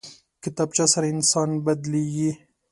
[0.43, 2.31] کتابچه سره انسان بدلېږي